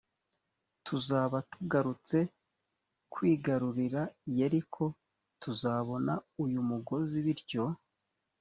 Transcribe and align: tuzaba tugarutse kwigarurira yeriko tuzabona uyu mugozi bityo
tuzaba 0.85 1.37
tugarutse 1.51 2.17
kwigarurira 3.13 4.01
yeriko 4.37 4.83
tuzabona 5.41 6.13
uyu 6.43 6.59
mugozi 6.69 7.17
bityo 7.25 7.63